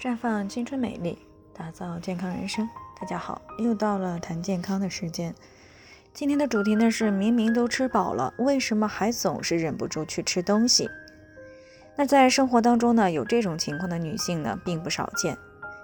[0.00, 1.18] 绽放青春美丽，
[1.52, 2.68] 打造健康人生。
[3.00, 5.34] 大家好，又到了谈健康的时间。
[6.14, 10.88] 今天的主题呢是：明明都吃饱了，为什么还总是忍不住去吃东西？
[11.96, 15.36] 那在生活当中呢，有这种情况的女性呢并不少见。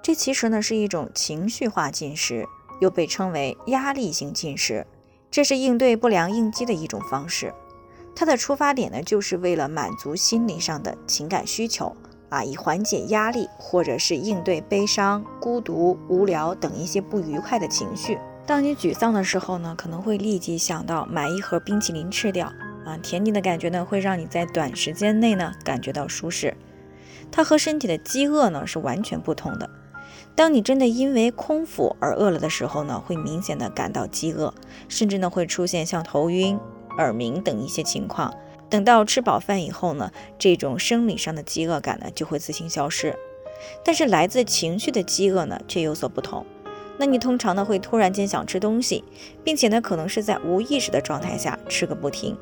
[0.00, 2.46] 这其实呢是一种情绪化进食，
[2.80, 4.86] 又被称为压力性进食。
[5.32, 7.52] 这是应对不良应激的一种方式。
[8.14, 11.96] 它的出发点呢，就是为了满足心理上的情感需求。
[12.28, 18.18] 啊，以缓解压力，或者是应对悲伤、孤独、无聊等一些不愉快的情绪。
[18.46, 22.52] 当你沮丧的时候呢，可能会立即想到买一盒冰淇淋吃掉。
[22.84, 26.56] 啊，甜腻的感觉呢，会让你在短时间内呢感觉到舒适。
[27.32, 29.68] 它和身体的饥饿呢是完全不同的。
[30.36, 34.54] 当你真的因为空腹而饿了的时候呢，会明显的感到饥饿，
[34.88, 36.56] 甚至呢会出现像头晕、
[36.98, 38.32] 耳鸣等一些情况。
[38.68, 43.16] 等到吃饱饭以后呢，这种生理上的饥饿感呢就会自行消失。
[43.84, 46.44] 但是来自情绪的饥饿呢却有所不同。
[46.98, 49.04] 那你通常呢会突然间想吃东西，
[49.44, 52.36] 并且呢可能是在无意识的状态下吃个不停。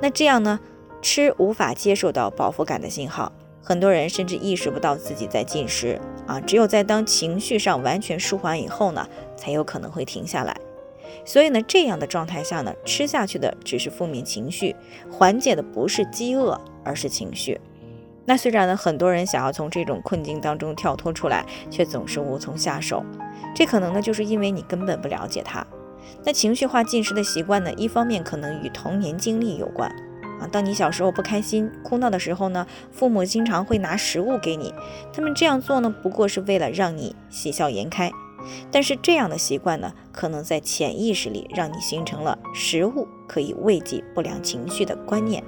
[0.00, 0.58] 那这样呢
[1.02, 6.40] 吃无法接受到饱腹感的信号，很多人甚至意识不到自己在进食啊。
[6.40, 10.56] 只有在当情绪上完全舒缓以后呢，才有可能会停下来。
[11.24, 14.74] 所以呢，这样的状态下呢，吃下去的只是负面情绪，
[15.10, 17.60] 缓解的不是饥饿，而是情绪。
[18.26, 23.04] 那虽然呢，很多人想要从这种困境当中跳脱出来，却总是无从下手。
[23.54, 25.66] 这可能呢，就是因为你根本不了解它。
[26.24, 29.90] 那情绪化进食的习惯呢，一方面可能与童年经历有关
[30.38, 30.46] 啊。
[30.52, 34.72] 当你小时候不开心、哭闹的时候呢，父母经常会拿食物给你，
[35.12, 38.12] 他们这样做呢，不过是为了让你喜笑颜开。
[38.70, 45.42] 但是这样的习惯呢，可能在潜意识里让你形成了食物可以慰藉不良情绪的观念，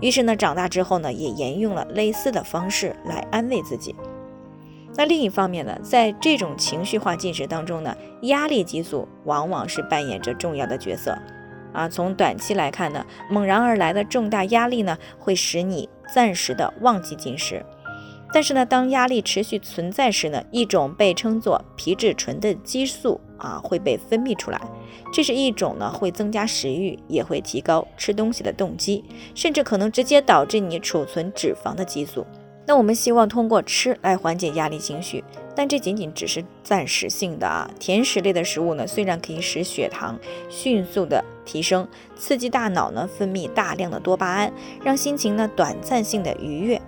[0.00, 3.94] 于是呢，长大之后呢，也沿用了类似的方式来安慰自己。
[4.94, 11.16] 那另一方面呢，在这种情绪化进食当中呢，压力激素往往是扮演着重要的角色。
[11.72, 17.64] 啊，从短期来看呢，猛然而来的重大压力呢，会使你暂时的忘记进食。
[18.32, 24.60] 但是呢，当压力持续存在时呢，一种被称作皮质醇的激素啊会被分泌出来，
[25.12, 29.04] 这是一种呢会增加食欲，也会提高吃东西的动机，
[29.34, 32.26] 甚至可能直接导致你储存脂肪的激素。
[32.64, 35.22] 那我们希望通过吃来缓解压力情绪，
[35.54, 37.68] 但这仅仅只是暂时性的啊。
[37.80, 40.16] 甜食类的食物呢，虽然可以使血糖
[40.48, 44.52] 迅速的提升，刺激大脑呢分泌大量的多巴胺，
[44.84, 46.80] 让心情呢短暂性的愉悦。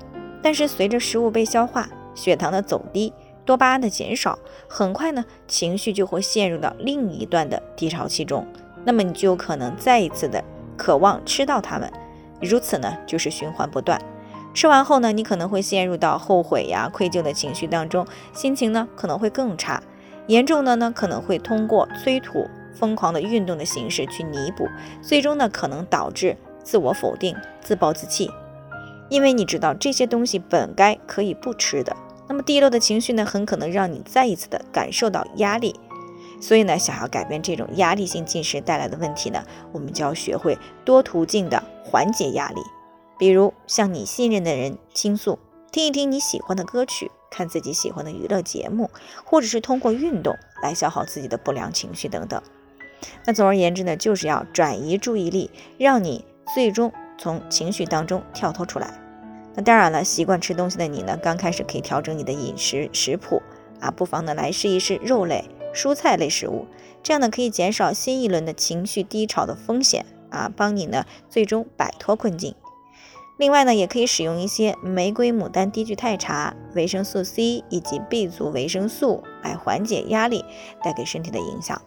[0.44, 3.14] 但是随着食物被消化，血糖的走低，
[3.46, 4.38] 多巴胺的减少，
[4.68, 8.46] 很快呢，情绪就会陷入到另一段的低潮期中。
[8.84, 10.44] 那么你就有可能再一次的
[10.76, 11.90] 渴望吃到它们，
[12.42, 13.98] 如此呢，就是循环不断。
[14.52, 19.82] 吃完后呢，你可能会陷入到后悔呀、愧疚的情绪当中，心情呢可能会更差。
[20.26, 24.68] 严重的呢，可能会通过催吐、疯狂的运动的形式去弥补，
[25.00, 28.30] 最终呢，可能导致自我否定、自暴自弃。
[29.08, 31.96] 因为你知道这些东西本该可以不吃的，
[32.28, 35.74] 那么低落的情绪呢，很可能让你再一次的感受到压力。
[36.40, 42.60] 所以呢，想要改变这种压力性进食带来的问题呢，我们就要学会多途径的缓解压力，
[43.18, 45.38] 比如向你信任的人倾诉，
[45.70, 48.90] 听一听你喜欢的歌曲，看自己喜欢的娱乐节目，
[49.24, 52.42] 或者是通过运动来消耗自己的不良情绪等等。
[53.26, 56.92] 那总而言之呢，就是要转移注意力，让你最终。
[57.18, 58.92] 从情绪当中跳脱出来。
[59.54, 63.40] 那当然了，习惯吃东西的你呢，刚开始可以调整你的饮食食谱
[63.80, 66.66] 啊，不妨呢来试一试肉类、蔬菜类食物，
[67.02, 72.54] 这样呢可以减少新一轮的情绪低潮的风险啊，帮你呢最终摆脱困境。
[73.36, 80.44] 另外呢，也可以使用一些玫瑰牡丹低聚肽茶、维生素 C 以及 B 族维生素来缓解压力
[80.82, 81.80] 带给身体的影响。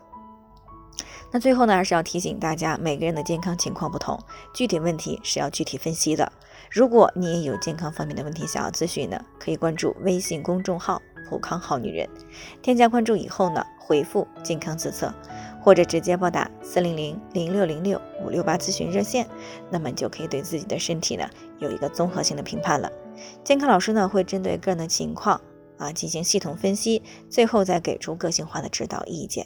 [1.31, 4.17] 那最后呢，还是要提醒大家，每个人的健康情况不同，
[4.53, 6.31] 具体问题是要具体分析的。
[6.71, 12.07] 如果你也有健康方面的问题想要咨询的，可以关注微信公众号“普康好女人”，
[12.61, 15.13] 添加关注以后呢，回复“健康自测”
[15.61, 19.27] 或者直接拨打四零零零六零六五六八咨询热线，
[19.69, 22.89] 那么你就可以对自己的身体呢有一个综合性的评判了。
[23.43, 25.41] 健康老师呢会针对个人的情况
[25.77, 29.45] 啊进行系统分析，最后再给出个性化的指导意见。